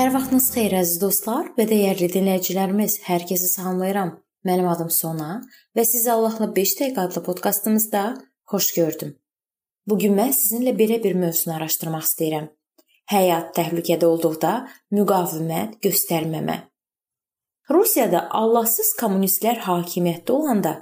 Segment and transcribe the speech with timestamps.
[0.00, 2.94] Vaxtınız xeyir əziz dostlar və dəyərli dinləyicilərimiz.
[3.04, 4.14] Hər kəsi salamlayıram.
[4.48, 5.42] Mənim adım Sona
[5.76, 8.04] və sizi Allahla 5 dəqiqə adlı podkastımızda
[8.48, 9.10] xoş gördüm.
[9.86, 12.48] Bu gün mən sizinlə belə bir mövzunu araşdırmaq istəyirəm.
[13.12, 14.54] Həyat təhlükədə olduqda
[14.96, 16.56] müqavimət göstərməmə.
[17.70, 20.76] Rusiyada Allahsız kommunistlər hakimiyyətdə olanda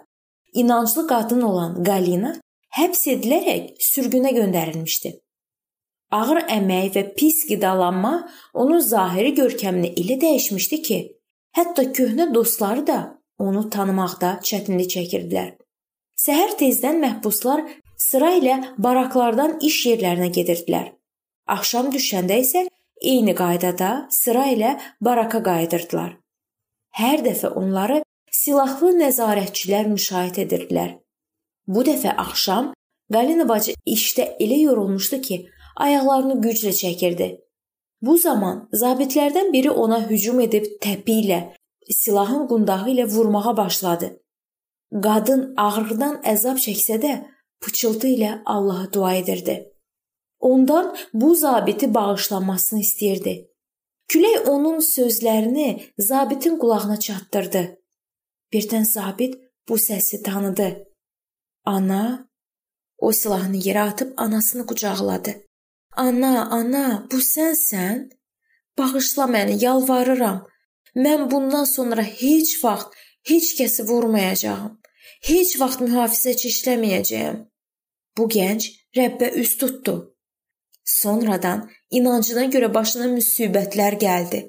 [0.55, 2.37] inanclı qadın olan Galina
[2.79, 5.19] həbs edilərək sürgünə göndərilmişdi.
[6.11, 8.13] Ağır əmək və pis qidalanma
[8.55, 10.99] onun zahiri görkəmini elə dəyişmişdi ki,
[11.57, 12.99] hətta köhnə dostları da
[13.39, 15.51] onu tanımaqda çətinlik çəkirdilər.
[16.19, 17.63] Səhər tezdən məhbuslar
[18.09, 20.89] sıra ilə baraklardan iş yerlərinə gedirdilər.
[21.47, 22.65] Axşam düşəndə isə
[23.13, 24.73] eyni qaydada sıra ilə
[25.05, 26.17] baraka qayıdırdılar.
[26.99, 28.01] Hər dəfə onları
[28.33, 30.97] silahlı nəzarətçilər müşahidə edirdilər.
[31.69, 32.73] Bu dəfə axşam
[33.13, 35.37] Qalina bacı işdə elə yorulmuşdu ki,
[35.85, 37.29] ayaqlarını güclə çəkirdi.
[38.03, 41.41] Bu zaman zabitlərdən biri ona hücum edib təpi ilə,
[42.01, 44.13] silahın qundağı ilə vurmağa başladı.
[45.05, 47.13] Qadın ağrıdan əzab çəksə də
[47.61, 49.57] pıçıltı ilə Allaha dua edirdi.
[50.41, 53.35] Ondan bu zabiti bağışlanmasını istəyirdi.
[54.09, 55.69] Külək onun sözlərini
[55.99, 57.63] zabitin qulağına çatdırdı.
[58.53, 59.35] Birdən zabit
[59.69, 60.69] bu səsi tanıdı.
[61.65, 62.29] Ana,
[62.99, 65.48] o silahını yerə atıb anasını qucaqladı.
[65.99, 68.03] Ana, ana, bu sənsən?
[68.79, 70.45] Bağışla məni, yalvarıram.
[71.05, 72.95] Mən bundan sonra heç vaxt
[73.31, 74.77] heç kəsi vurmayacağam.
[75.31, 77.41] Heç vaxt mühafizəçi işləməyəcəyəm.
[78.17, 79.97] Bu gənc Rəbbə üz tutdu.
[80.85, 84.45] Sonradan inancına görə başına müsibətlər gəldi.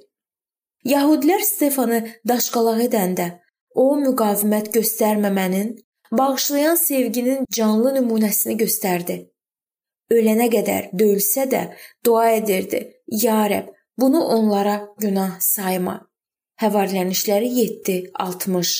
[0.93, 3.27] Yahudilər Stefanı daşqalaq edəndə
[3.73, 5.75] o müqavimət göstərməmənin,
[6.21, 9.19] bağışlayan sevginin canlı nümunəsini göstərdi
[10.13, 11.63] ölənə qədər döyülsə də
[12.05, 12.81] dua edirdi.
[13.23, 15.95] Ya Rəbb, bunu onlara günah sayma.
[16.61, 18.71] Həvarilən işləri 7:60.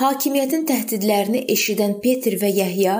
[0.00, 2.96] Hakimiyyətin təhdidlərini eşidən Peter və Yəhya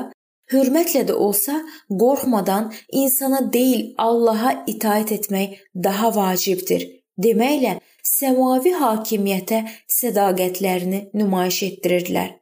[0.53, 1.61] hörmətlə də olsa,
[2.03, 5.59] qorxmadan insana deyil, Allaha itaat etmək
[5.89, 6.87] daha vacibdir.
[7.25, 9.61] Deməklə səmavi hakimiyyətə
[9.99, 12.35] sədaqətlərini nümayiş etdirirdilər.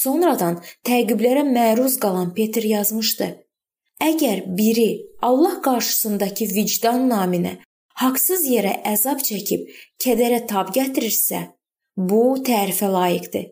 [0.00, 3.28] Sonradan təqiblərə məruz qalan Peter yazmışdı:
[4.00, 4.90] Əgər biri
[5.22, 7.58] Allah qarşısındakı vicdan naminə
[8.00, 9.66] haqsız yerə əzab çəkib
[10.02, 11.40] kədərə tab gətirirsə,
[11.96, 13.50] bu tərifə layiqdir.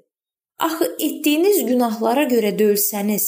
[0.58, 3.26] Axı etdiyiniz günahlara görə döyülsəniz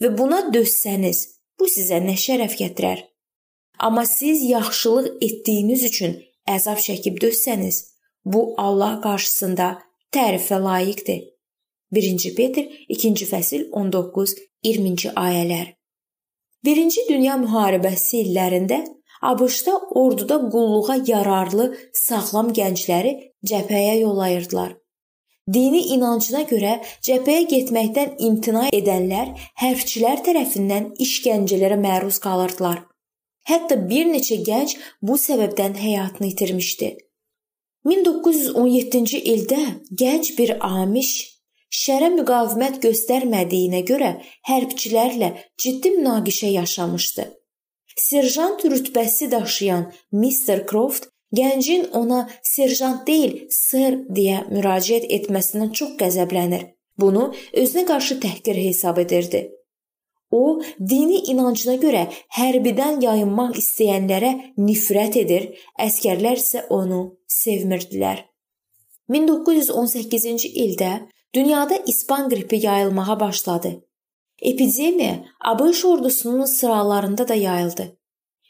[0.00, 1.18] və buna dözsəniz,
[1.58, 3.02] bu sizə nə şərəf gətirər?
[3.78, 6.16] Amma siz yaxşılıq etdiyiniz üçün
[6.54, 7.82] əzab çəkib dözsəniz,
[8.24, 9.68] bu Allah qarşısında
[10.14, 11.20] tərifə layiqdir.
[11.92, 15.79] 1-ci Petr 2-ci fəsil 19-20-ci ayələr.
[16.64, 18.82] Birinci Dünya müharibəsi illərində
[19.24, 23.12] ABŞ-da orduda qulluğa yararlı sağlam gəncləri
[23.50, 24.74] cəbhəyə yollayırdılar.
[25.54, 26.74] Dini inancına görə
[27.06, 29.32] cəbhəyə getməkdən imtina edənlər
[29.62, 32.84] hərbçilər tərəfindən işgəncələrə məruz qalırdılar.
[33.48, 36.90] Hətta bir neçə gənc bu səbəbdən həyatını itirmişdi.
[37.88, 39.60] 1917-ci ildə
[40.02, 41.39] gənc bir Amiş
[41.70, 44.10] şərə müqavimət göstərmədiyinə görə
[44.50, 45.30] hərbçilərlə
[45.62, 47.26] ciddi münaqişə yaşamışdı.
[47.96, 50.66] Serjant rütbəsi daşıyan Mr.
[50.70, 56.66] Croft gəncin ona serjant deyil, sir deyə müraciət etməsindən çox qəzəblənir.
[57.00, 57.30] Bunu
[57.62, 59.48] özünə qarşı təhqir hesab edirdi.
[60.30, 62.02] O, dini inancına görə
[62.36, 64.32] hərbidən yayınmaq istəyənlərə
[64.62, 65.48] nifrət edir,
[65.86, 67.00] əskərlər isə onu
[67.40, 68.26] sevmirdilər.
[69.10, 70.92] 1918-ci ildə
[71.34, 73.84] Dünyada ispan qripi yayılmağa başladı.
[74.38, 77.96] Epidemiya ABŞ ordusunun sıralarında da yayıldı.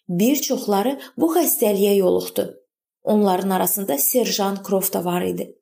[0.08, 2.54] Bir çoxları bu xəstəliyə yoluxdu.
[3.02, 5.56] Onların arasında serjant Croft da var idi.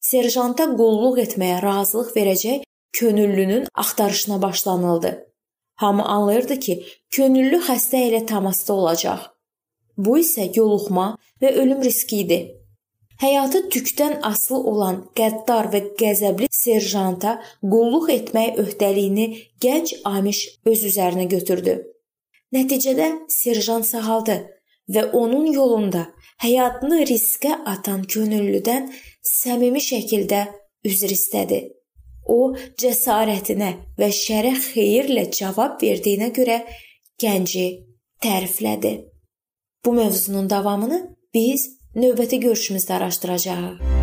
[0.00, 5.26] Serjanta qulluq etməyə razılıq verəcək könüllünün axtarışına başlanıldı.
[5.74, 6.74] Hamı anlayırdı ki,
[7.10, 9.20] könüllü xəstə ilə təmasda olacaq.
[9.96, 12.38] Bu isə yoluxma və ölüm riski idi.
[13.22, 19.26] Həyatı tükdən asılı olan qəddar və qəzəbli serjanta qulluq etmək öhdəliyini
[19.62, 21.76] gənc Amiş öz üzərinə götürdü.
[22.54, 24.36] Nəticədə serjant sağaldı
[24.94, 26.08] və onun yolunda
[26.42, 28.90] həyatını riskə atan könüllüdən
[29.30, 30.44] səmimi şəkildə
[30.90, 31.62] üzr istədi.
[32.26, 36.60] O cəsarətinə və şərə xeyirlə cavab verdiyinə görə
[37.20, 37.66] gənci
[38.24, 38.94] təriflədi.
[39.84, 43.94] Bu mövzunun davamını biz növbəti görüşümüzdə araşdıracağıq.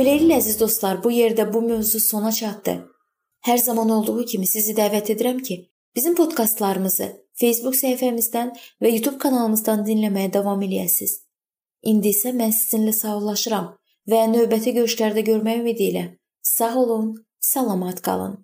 [0.00, 2.78] Beləliklə əziz dostlar, bu yerdə bu mövzu sona çatdı.
[3.46, 5.56] Hər zaman olduğu kimi sizi dəvət edirəm ki,
[5.96, 7.08] bizim podkastlarımızı
[7.40, 11.18] Facebook səhifəmizdən və YouTube kanalımızdan dinləməyə davam eləyəsiniz.
[11.82, 16.04] İndi isə mən sizinlə sağollaşıram və növbəti görüşlərdə görmək ümidi ilə
[16.42, 18.38] sağ olun, salamat qalın.